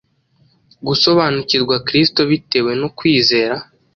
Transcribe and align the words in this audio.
Gusobanukirwa 0.87 1.75
Kristo 1.87 2.21
bitewe 2.31 2.71
no 2.81 2.87
kwizera 2.97 3.55